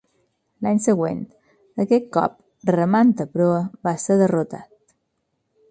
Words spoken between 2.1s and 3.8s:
cop remant a proa,